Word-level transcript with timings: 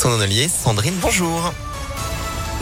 Son 0.00 0.12
honnelier, 0.12 0.48
Sandrine, 0.48 0.94
bonjour. 1.02 1.52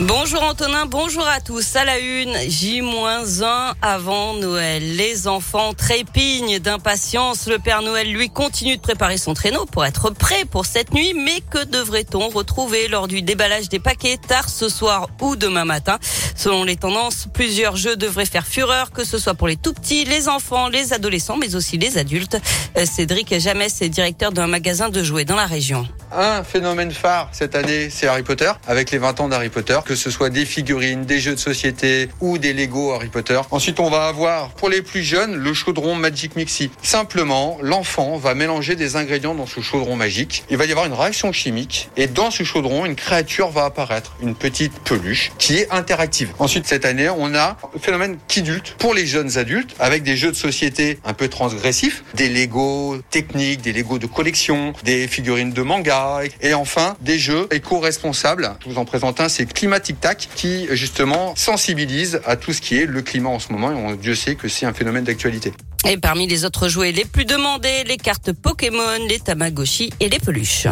Bonjour 0.01 0.43
Antonin, 0.43 0.87
bonjour 0.87 1.25
à 1.25 1.41
tous. 1.41 1.77
À 1.77 1.85
la 1.85 2.01
une, 2.01 2.37
J-1 2.37 3.75
avant 3.81 4.35
Noël. 4.35 4.97
Les 4.97 5.29
enfants 5.29 5.73
trépignent 5.73 6.59
d'impatience. 6.59 7.47
Le 7.47 7.61
Père 7.61 7.83
Noël, 7.83 8.13
lui, 8.13 8.29
continue 8.29 8.77
de 8.77 8.83
préparer 8.83 9.19
son 9.19 9.35
traîneau 9.35 9.67
pour 9.67 9.85
être 9.85 10.11
prêt 10.11 10.47
pour 10.51 10.67
cette 10.67 10.93
nuit. 10.93 11.15
Mais 11.15 11.41
que 11.49 11.65
devrait-on 11.65 12.29
retrouver 12.29 12.89
lors 12.89 13.07
du 13.07 13.23
déballage 13.23 13.69
des 13.69 13.79
paquets 13.79 14.17
tard 14.17 14.49
ce 14.49 14.69
soir 14.69 15.09
ou 15.21 15.37
demain 15.37 15.65
matin? 15.65 15.99
Selon 16.35 16.65
les 16.65 16.75
tendances, 16.75 17.29
plusieurs 17.33 17.77
jeux 17.77 17.95
devraient 17.95 18.27
faire 18.27 18.49
fureur, 18.49 18.91
que 18.91 19.05
ce 19.05 19.17
soit 19.17 19.35
pour 19.35 19.47
les 19.47 19.57
tout 19.57 19.75
petits, 19.75 20.05
les 20.05 20.29
enfants, 20.29 20.69
les 20.69 20.93
adolescents, 20.93 21.37
mais 21.37 21.55
aussi 21.55 21.79
les 21.79 21.99
adultes. 21.99 22.37
Euh, 22.77 22.85
Cédric 22.85 23.39
Jamès 23.39 23.81
est 23.81 23.89
directeur 23.89 24.33
d'un 24.33 24.49
magasin 24.49 24.89
de 24.89 25.05
jouets 25.05 25.25
dans 25.25 25.37
la 25.37 25.47
région. 25.47 25.87
Un 26.11 26.43
phénomène 26.43 26.91
phare 26.91 27.29
cette 27.33 27.55
année, 27.55 27.91
c'est 27.91 28.07
Harry 28.07 28.23
Potter, 28.23 28.51
avec 28.67 28.91
les 28.91 28.99
20 28.99 29.21
ans 29.21 29.29
d'Harry 29.29 29.51
Potter, 29.51 29.79
que 29.85 29.95
ce 29.95 30.11
soit 30.11 30.31
des 30.31 30.47
figurines, 30.47 31.05
des 31.05 31.21
jeux 31.21 31.35
de 31.35 31.41
société 31.41 32.09
ou 32.21 32.39
des 32.39 32.55
Lego 32.55 32.93
Harry 32.93 33.09
Potter. 33.09 33.39
Ensuite, 33.51 33.79
on 33.79 33.91
va 33.91 34.07
avoir, 34.07 34.49
pour 34.51 34.71
les 34.71 34.81
plus 34.81 35.03
jeunes, 35.03 35.37
le 35.37 35.53
chaudron 35.53 35.95
Magic 35.95 36.35
Mixi. 36.35 36.71
Simplement, 36.83 37.59
l'enfant 37.61 38.17
va 38.17 38.35
mélanger 38.35 38.75
des 38.75 38.97
ingrédients 38.97 39.35
dans 39.35 39.47
ce 39.47 39.61
chaudron 39.61 39.97
magique. 39.97 40.45
Il 40.49 40.57
va 40.57 40.65
y 40.65 40.71
avoir 40.71 40.87
une 40.87 40.95
réaction 40.95 41.31
chimique, 41.31 41.91
et 41.99 42.07
dans 42.07 42.31
ce 42.31 42.43
chaudron, 42.43 42.87
une 42.87 42.97
créature 42.97 43.51
va 43.51 43.67
apparaître, 43.67 44.17
une 44.23 44.35
petite 44.35 44.79
peluche, 44.81 45.33
qui 45.37 45.57
est 45.57 45.71
interactive. 45.71 46.33
Ensuite, 46.39 46.67
cette 46.67 46.87
année, 46.87 47.11
on 47.11 47.35
a 47.35 47.59
le 47.75 47.81
phénomène 47.81 48.17
Kidulte, 48.29 48.77
pour 48.79 48.95
les 48.95 49.07
jeunes 49.07 49.37
adultes, 49.37 49.77
avec 49.79 50.05
des 50.05 50.17
jeux 50.17 50.31
de 50.31 50.37
société 50.37 50.99
un 51.05 51.13
peu 51.13 51.29
transgressifs, 51.29 52.03
des 52.15 52.31
Lego 52.31 52.97
techniques, 53.11 53.61
des 53.61 53.75
Lego 53.75 53.99
de 53.99 54.07
collection, 54.07 54.73
des 54.85 55.07
figurines 55.07 55.53
de 55.53 55.63
manga, 55.63 55.98
et 56.41 56.55
enfin 56.55 56.97
des 57.01 57.19
jeux 57.19 57.49
éco-responsables. 57.51 58.51
Je 58.61 58.71
vous 58.71 58.79
en 58.79 58.85
présente 58.85 59.21
un, 59.21 59.29
c'est 59.29 59.47
Climatic 59.47 60.01
Tac 60.01 60.29
qui 60.35 60.67
justement 60.73 61.35
sensibilise 61.37 62.21
à 62.25 62.37
tout 62.37 62.53
ce 62.53 62.61
qui 62.61 62.79
est 62.79 62.87
le 62.87 63.03
climat 63.03 63.31
en 63.31 63.39
ce 63.39 63.53
moment 63.53 63.93
Dieu 63.95 64.15
sait 64.15 64.35
que 64.35 64.49
c'est 64.49 64.67
un 64.67 64.73
phénomène 64.73 65.05
d'actualité. 65.05 65.53
Et 65.89 65.97
parmi 65.97 66.27
les 66.27 66.45
autres 66.45 66.69
jouets 66.69 66.93
les 66.93 67.05
plus 67.05 67.25
demandés, 67.25 67.85
les 67.85 67.97
cartes 67.97 68.33
Pokémon, 68.33 69.07
les 69.09 69.21
Tamagotchi 69.21 69.93
et 70.01 70.09
les 70.09 70.19
peluches. 70.19 70.67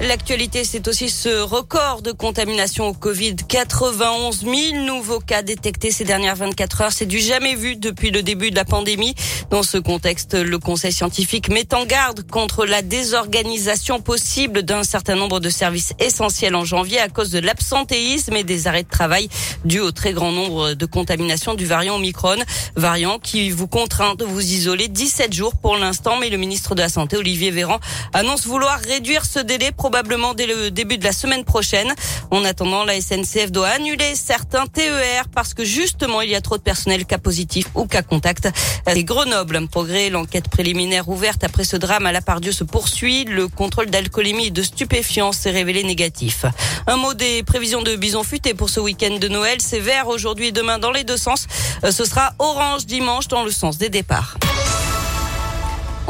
L'actualité, 0.00 0.62
c'est 0.62 0.86
aussi 0.86 1.10
ce 1.10 1.40
record 1.40 2.02
de 2.02 2.12
contamination 2.12 2.86
au 2.86 2.92
Covid. 2.92 3.34
91 3.34 4.42
000 4.44 4.84
nouveaux 4.84 5.18
cas 5.18 5.42
détectés 5.42 5.90
ces 5.90 6.04
dernières 6.04 6.36
24 6.36 6.80
heures. 6.82 6.92
C'est 6.92 7.04
du 7.04 7.18
jamais 7.18 7.56
vu 7.56 7.74
depuis 7.74 8.12
le 8.12 8.22
début 8.22 8.52
de 8.52 8.56
la 8.56 8.64
pandémie. 8.64 9.16
Dans 9.50 9.64
ce 9.64 9.76
contexte, 9.76 10.34
le 10.34 10.58
Conseil 10.60 10.92
scientifique 10.92 11.48
met 11.48 11.74
en 11.74 11.84
garde 11.84 12.24
contre 12.30 12.64
la 12.64 12.80
désorganisation 12.80 14.00
possible 14.00 14.62
d'un 14.62 14.84
certain 14.84 15.16
nombre 15.16 15.40
de 15.40 15.50
services 15.50 15.94
essentiels 15.98 16.54
en 16.54 16.64
janvier 16.64 17.00
à 17.00 17.08
cause 17.08 17.30
de 17.30 17.40
l'absentéisme 17.40 18.36
et 18.36 18.44
des 18.44 18.68
arrêts 18.68 18.84
de 18.84 18.88
travail 18.88 19.28
dus 19.64 19.80
au 19.80 19.90
très 19.90 20.12
grand 20.12 20.30
nombre 20.30 20.74
de 20.74 20.86
contaminations 20.86 21.54
du 21.54 21.66
variant 21.66 21.96
Omicron. 21.96 22.36
Variant 22.76 23.18
qui 23.18 23.50
vous 23.50 23.66
contraint 23.66 24.14
de 24.14 24.24
vous 24.24 24.40
isoler 24.40 24.86
17 24.86 25.32
jours 25.32 25.56
pour 25.56 25.76
l'instant. 25.76 26.18
Mais 26.20 26.30
le 26.30 26.36
ministre 26.36 26.76
de 26.76 26.82
la 26.82 26.88
Santé, 26.88 27.16
Olivier 27.16 27.50
Véran, 27.50 27.80
annonce 28.12 28.46
vouloir 28.46 28.78
réduire 28.78 29.24
ce 29.24 29.40
délai 29.40 29.72
probablement 29.88 30.34
dès 30.34 30.46
le 30.46 30.70
début 30.70 30.98
de 30.98 31.04
la 31.04 31.12
semaine 31.12 31.44
prochaine. 31.44 31.94
En 32.30 32.44
attendant, 32.44 32.84
la 32.84 33.00
SNCF 33.00 33.50
doit 33.50 33.68
annuler 33.68 34.14
certains 34.14 34.66
TER 34.66 35.30
parce 35.34 35.54
que 35.54 35.64
justement, 35.64 36.20
il 36.20 36.28
y 36.28 36.34
a 36.34 36.42
trop 36.42 36.58
de 36.58 36.62
personnel 36.62 37.06
cas 37.06 37.16
positif 37.16 37.68
ou 37.74 37.86
cas 37.86 38.02
contact. 38.02 38.50
Et 38.94 39.02
Grenoble, 39.02 39.66
progrès, 39.66 40.10
l'enquête 40.10 40.50
préliminaire 40.50 41.08
ouverte 41.08 41.42
après 41.42 41.64
ce 41.64 41.78
drame 41.78 42.04
à 42.04 42.12
la 42.12 42.20
Pardieu 42.20 42.52
se 42.52 42.64
poursuit. 42.64 43.24
Le 43.24 43.48
contrôle 43.48 43.86
d'alcoolémie 43.86 44.48
et 44.48 44.50
de 44.50 44.62
stupéfiants 44.62 45.32
s'est 45.32 45.52
révélé 45.52 45.82
négatif. 45.84 46.44
Un 46.86 46.96
mot 46.96 47.14
des 47.14 47.42
prévisions 47.42 47.80
de 47.80 47.96
bison 47.96 48.24
futé 48.24 48.52
pour 48.52 48.68
ce 48.68 48.80
week-end 48.80 49.16
de 49.18 49.28
Noël. 49.28 49.56
C'est 49.62 49.80
vert 49.80 50.08
aujourd'hui 50.08 50.48
et 50.48 50.52
demain 50.52 50.78
dans 50.78 50.92
les 50.92 51.04
deux 51.04 51.16
sens. 51.16 51.46
Euh, 51.84 51.92
Ce 51.92 52.04
sera 52.04 52.34
orange 52.38 52.84
dimanche 52.84 53.28
dans 53.28 53.42
le 53.42 53.50
sens 53.50 53.78
des 53.78 53.88
départs. 53.88 54.36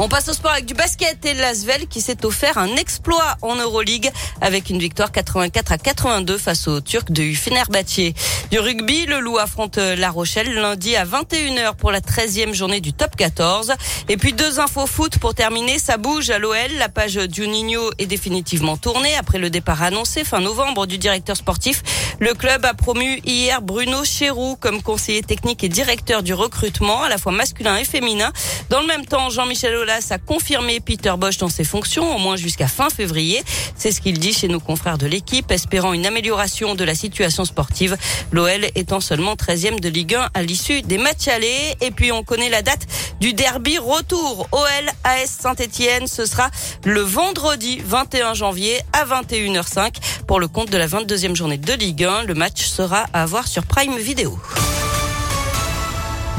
On 0.01 0.07
passe 0.07 0.29
au 0.29 0.33
sport 0.33 0.51
avec 0.51 0.65
du 0.65 0.73
basket 0.73 1.25
et 1.25 1.33
l'Asvel 1.33 1.85
qui 1.87 1.99
s'est 1.99 2.25
offert 2.25 2.57
un 2.57 2.77
exploit 2.77 3.35
en 3.41 3.57
Euroleague 3.57 4.09
avec 4.39 4.69
une 4.69 4.79
victoire 4.79 5.11
84 5.11 5.73
à 5.73 5.77
82 5.77 6.37
face 6.37 6.69
aux 6.69 6.79
Turcs 6.79 7.11
de 7.11 7.33
Fenerbahçe. 7.33 8.13
Du 8.49 8.59
rugby, 8.59 9.05
le 9.07 9.19
Loup 9.19 9.37
affronte 9.37 9.75
La 9.75 10.09
Rochelle 10.09 10.53
lundi 10.53 10.95
à 10.95 11.03
21h 11.03 11.75
pour 11.75 11.91
la 11.91 11.99
13e 11.99 12.53
journée 12.53 12.79
du 12.79 12.93
top 12.93 13.17
14. 13.17 13.73
Et 14.07 14.15
puis 14.15 14.31
deux 14.31 14.61
infos 14.61 14.87
foot 14.87 15.19
pour 15.19 15.35
terminer, 15.35 15.79
ça 15.79 15.97
bouge 15.97 16.29
à 16.29 16.39
l'OL. 16.39 16.55
La 16.77 16.87
page 16.87 17.19
Juninho 17.29 17.91
est 17.97 18.05
définitivement 18.05 18.77
tournée 18.77 19.15
après 19.17 19.37
le 19.37 19.49
départ 19.49 19.83
annoncé 19.83 20.23
fin 20.23 20.39
novembre 20.39 20.85
du 20.85 20.97
directeur 20.97 21.35
sportif. 21.35 21.83
Le 22.19 22.33
club 22.33 22.63
a 22.63 22.73
promu 22.73 23.19
hier 23.25 23.61
Bruno 23.61 24.05
Chéroux 24.05 24.55
comme 24.55 24.81
conseiller 24.81 25.23
technique 25.23 25.65
et 25.65 25.69
directeur 25.69 26.23
du 26.23 26.33
recrutement 26.33 27.03
à 27.03 27.09
la 27.09 27.17
fois 27.17 27.33
masculin 27.33 27.75
et 27.75 27.85
féminin. 27.85 28.31
Dans 28.69 28.79
le 28.79 28.87
même 28.87 29.05
temps, 29.05 29.29
Jean-Michel 29.29 29.88
A 29.89 30.19
confirmé 30.19 30.79
Peter 30.79 31.13
Bosch 31.17 31.39
dans 31.39 31.49
ses 31.49 31.63
fonctions, 31.63 32.15
au 32.15 32.19
moins 32.19 32.35
jusqu'à 32.35 32.67
fin 32.67 32.91
février. 32.91 33.41
C'est 33.75 33.91
ce 33.91 34.01
qu'il 34.01 34.19
dit 34.19 34.33
chez 34.33 34.47
nos 34.47 34.59
confrères 34.59 34.99
de 34.99 35.07
l'équipe, 35.07 35.49
espérant 35.49 35.93
une 35.93 36.05
amélioration 36.05 36.75
de 36.75 36.83
la 36.83 36.93
situation 36.93 37.43
sportive. 37.43 37.97
L'OL 38.31 38.65
étant 38.75 38.99
seulement 38.99 39.33
13e 39.33 39.79
de 39.79 39.89
Ligue 39.89 40.13
1 40.13 40.29
à 40.35 40.43
l'issue 40.43 40.83
des 40.83 40.99
matchs 40.99 41.27
allés. 41.27 41.75
Et 41.81 41.89
puis 41.89 42.11
on 42.11 42.23
connaît 42.23 42.49
la 42.49 42.61
date 42.61 42.85
du 43.19 43.33
derby 43.33 43.79
retour. 43.79 44.47
OL 44.51 44.89
AS 45.05 45.25
Saint-Etienne, 45.25 46.05
ce 46.05 46.27
sera 46.27 46.51
le 46.85 47.01
vendredi 47.01 47.81
21 47.83 48.35
janvier 48.35 48.79
à 48.93 49.05
21h05 49.05 49.95
pour 50.27 50.39
le 50.39 50.47
compte 50.47 50.69
de 50.69 50.77
la 50.77 50.87
22e 50.87 51.35
journée 51.35 51.57
de 51.57 51.73
Ligue 51.73 52.03
1. 52.03 52.23
Le 52.23 52.35
match 52.35 52.63
sera 52.63 53.05
à 53.11 53.25
voir 53.25 53.47
sur 53.47 53.63
Prime 53.63 53.97
Video. 53.97 54.39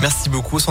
Merci 0.00 0.28
beaucoup. 0.28 0.60